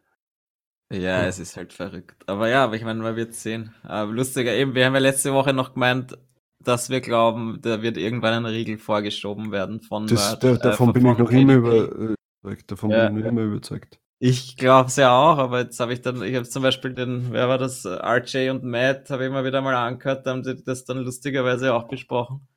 [0.93, 2.23] Ja, ja, es ist halt verrückt.
[2.29, 3.75] Aber ja, aber ich meine, man wird sehen.
[3.83, 6.19] Aber lustiger eben, wir haben ja letzte Woche noch gemeint,
[6.61, 10.93] dass wir glauben, da wird irgendwann ein Riegel vorgeschoben werden von das, der, davon äh,
[10.93, 12.71] bin ich noch immer überzeugt.
[12.71, 14.01] Davon ja, bin ich noch immer überzeugt.
[14.27, 17.31] Ich glaube es ja auch, aber jetzt habe ich dann, ich habe zum Beispiel den,
[17.31, 20.65] wer war das, RJ und Matt, habe ich mal wieder mal angehört, da haben sie
[20.65, 22.49] das dann lustigerweise auch besprochen.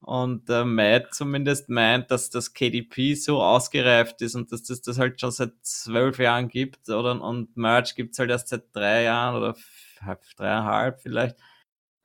[0.00, 4.98] Und äh, Matt zumindest meint, dass das KDP so ausgereift ist und dass das das
[4.98, 7.22] halt schon seit zwölf Jahren gibt, oder?
[7.22, 9.56] Und Merch gibt es halt erst seit drei Jahren oder
[10.36, 11.38] dreieinhalb vielleicht.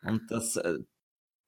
[0.03, 0.79] Und das, äh,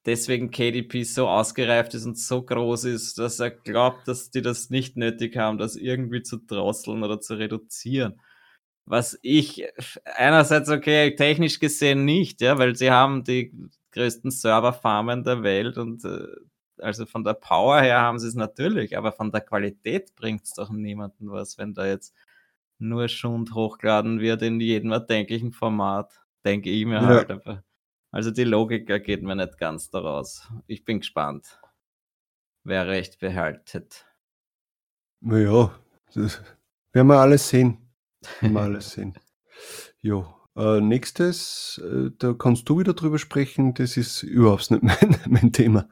[0.05, 4.69] deswegen KDP so ausgereift ist und so groß ist, dass er glaubt, dass die das
[4.69, 8.19] nicht nötig haben, das irgendwie zu drosseln oder zu reduzieren.
[8.85, 9.65] Was ich
[10.05, 13.51] einerseits, okay, technisch gesehen nicht, ja, weil sie haben die
[13.91, 16.27] größten Serverfarmen der Welt und äh,
[16.77, 20.53] also von der Power her haben sie es natürlich, aber von der Qualität bringt es
[20.53, 22.13] doch niemanden was, wenn da jetzt
[22.77, 26.11] nur Schund hochgeladen wird in jedem erdenklichen Format,
[26.43, 27.05] denke ich mir ja.
[27.05, 27.61] halt einfach.
[28.15, 30.47] Also die Logik geht mir nicht ganz daraus.
[30.67, 31.59] Ich bin gespannt,
[32.63, 34.05] wer recht behaltet.
[35.19, 35.77] Naja,
[36.13, 36.41] das
[36.93, 37.77] werden wir alles sehen.
[38.39, 39.19] Werden wir alles sehen.
[39.99, 40.33] Jo.
[40.55, 45.51] Äh, nächstes, äh, da kannst du wieder drüber sprechen, das ist überhaupt nicht mein, mein
[45.51, 45.89] Thema.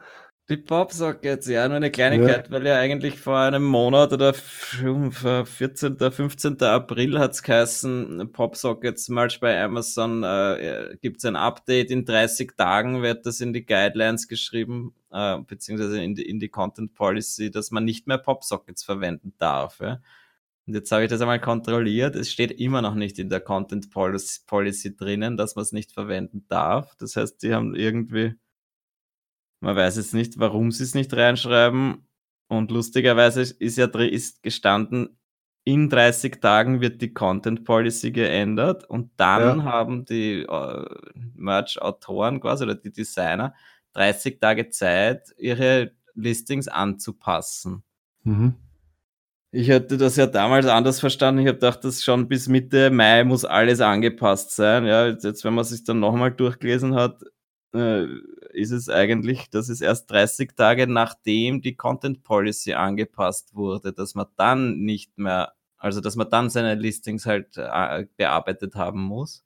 [0.49, 2.51] Die Popsockets, ja, nur eine Kleinigkeit, ja.
[2.51, 6.61] weil ja eigentlich vor einem Monat oder 14., 15.
[6.61, 11.91] April hat's geheißen, Popsockets Merch bei Amazon äh, gibt's ein Update.
[11.91, 16.49] In 30 Tagen wird das in die Guidelines geschrieben, äh, beziehungsweise in die, in die
[16.49, 19.79] Content Policy, dass man nicht mehr Popsockets verwenden darf.
[19.79, 20.01] Ja.
[20.67, 22.17] Und jetzt habe ich das einmal kontrolliert.
[22.17, 25.93] Es steht immer noch nicht in der Content Policy, Policy drinnen, dass man es nicht
[25.93, 26.95] verwenden darf.
[26.97, 28.35] Das heißt, die haben irgendwie
[29.63, 32.05] man weiß jetzt nicht, warum sie es nicht reinschreiben.
[32.49, 35.17] Und lustigerweise ist ja ist gestanden,
[35.63, 39.63] in 30 Tagen wird die Content Policy geändert und dann ja.
[39.63, 40.85] haben die äh,
[41.35, 43.53] Merch-Autoren quasi oder die Designer
[43.93, 47.83] 30 Tage Zeit, ihre Listings anzupassen.
[48.23, 48.55] Mhm.
[49.51, 51.41] Ich hatte das ja damals anders verstanden.
[51.41, 54.85] Ich habe gedacht, dass schon bis Mitte Mai muss alles angepasst sein.
[54.85, 57.21] Ja, jetzt, wenn man sich dann nochmal durchgelesen hat,
[57.73, 58.07] äh,
[58.53, 64.15] ist es eigentlich, dass es erst 30 Tage nachdem die Content Policy angepasst wurde, dass
[64.15, 69.43] man dann nicht mehr, also dass man dann seine Listings halt äh, bearbeitet haben muss.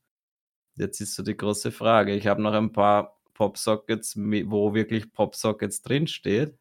[0.76, 2.14] Jetzt ist so die große Frage.
[2.16, 6.58] Ich habe noch ein paar Popsockets, wo wirklich Popsockets drinsteht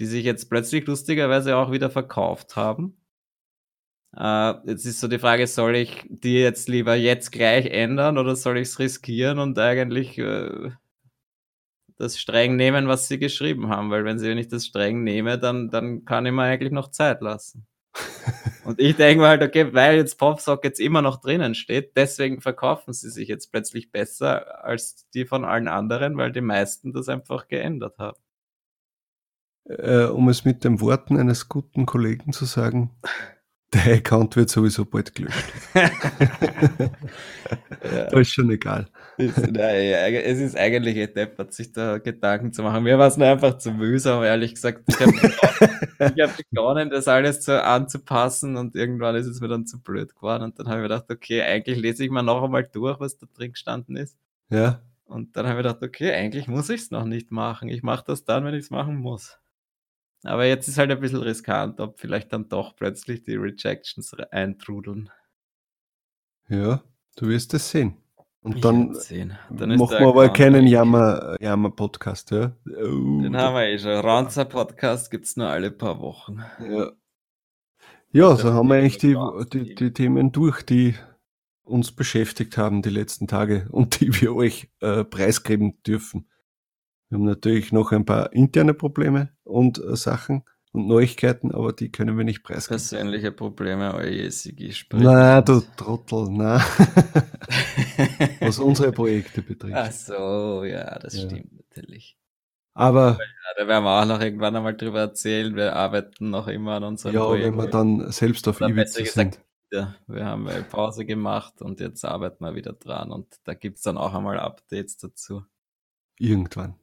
[0.00, 2.96] die sich jetzt plötzlich lustigerweise auch wieder verkauft haben.
[4.16, 8.34] Äh, jetzt ist so die Frage, soll ich die jetzt lieber jetzt gleich ändern oder
[8.34, 10.70] soll ich es riskieren und eigentlich äh,
[12.00, 13.90] das streng nehmen, was sie geschrieben haben?
[13.90, 17.20] Weil wenn sie nicht das streng nehme, dann, dann kann ich mir eigentlich noch Zeit
[17.20, 17.66] lassen.
[18.64, 22.92] und ich denke halt, okay, weil jetzt Popsock jetzt immer noch drinnen steht, deswegen verkaufen
[22.92, 27.48] sie sich jetzt plötzlich besser als die von allen anderen, weil die meisten das einfach
[27.48, 28.18] geändert haben
[29.78, 32.90] äh, um es mit den Worten eines guten Kollegen zu sagen,
[33.72, 35.52] der Account wird sowieso bald gelöscht.
[35.74, 35.90] ja.
[37.82, 38.88] Das ist schon egal.
[39.16, 42.82] Es, nein, es ist eigentlich eh deppert, sich da Gedanken zu machen.
[42.82, 44.82] Mir war es nur einfach zu mühsam, ehrlich gesagt.
[44.88, 45.12] Ich habe
[46.00, 50.44] hab begonnen, das alles so anzupassen und irgendwann ist es mir dann zu blöd geworden.
[50.44, 53.26] Und dann habe ich gedacht, okay, eigentlich lese ich mal noch einmal durch, was da
[53.34, 54.16] drin gestanden ist.
[54.48, 54.80] Ja.
[55.04, 57.68] Und dann habe ich gedacht, okay, eigentlich muss ich es noch nicht machen.
[57.68, 59.39] Ich mache das dann, wenn ich es machen muss.
[60.22, 65.10] Aber jetzt ist halt ein bisschen riskant, ob vielleicht dann doch plötzlich die Rejections eintrudeln.
[66.48, 66.82] Ja,
[67.16, 67.96] du wirst es sehen.
[68.42, 68.96] Und ich dann,
[69.50, 72.56] dann machen wir aber keinen Jammer-Podcast, ja?
[72.66, 73.92] Oh, Den haben wir eh schon.
[73.92, 76.40] Ranzer-Podcast gibt es nur alle paar Wochen.
[76.58, 76.90] Ja,
[78.12, 79.16] ja so haben wir eigentlich die,
[79.52, 80.94] die, die, Themen durch, die
[81.64, 86.26] uns beschäftigt haben die letzten Tage und die wir euch äh, preisgeben dürfen.
[87.10, 91.90] Wir haben natürlich noch ein paar interne Probleme und äh, Sachen und Neuigkeiten, aber die
[91.90, 92.76] können wir nicht preisgeben.
[92.76, 96.58] Persönliche Probleme, oje, Sigi, Na, du Trottel, na.
[98.40, 99.74] Was unsere Projekte betrifft.
[99.74, 101.26] Ach so, ja, das ja.
[101.26, 102.16] stimmt natürlich.
[102.74, 103.18] Aber.
[103.18, 105.56] Ja, da werden wir auch noch irgendwann einmal drüber erzählen.
[105.56, 107.44] Wir arbeiten noch immer an unserem ja, Projekt.
[107.44, 109.40] Ja, wenn wir dann selbst auf Ibiza sind.
[109.72, 113.78] Ja, wir haben eine Pause gemacht und jetzt arbeiten wir wieder dran und da gibt
[113.78, 115.44] es dann auch einmal Updates dazu.
[116.16, 116.76] Irgendwann.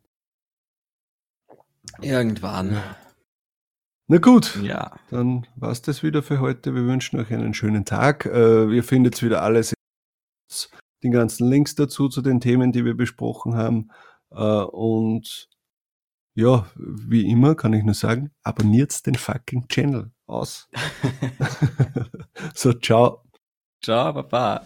[2.01, 2.81] Irgendwann.
[4.07, 4.95] Na gut, ja.
[5.09, 6.73] dann war es das wieder für heute.
[6.73, 8.25] Wir wünschen euch einen schönen Tag.
[8.25, 9.73] Äh, ihr findet wieder alles,
[11.03, 13.89] den ganzen Links dazu zu den Themen, die wir besprochen haben.
[14.31, 15.49] Äh, und
[16.35, 20.69] ja, wie immer kann ich nur sagen, abonniert den fucking Channel aus.
[22.53, 23.23] so, ciao.
[23.83, 24.65] Ciao, Papa.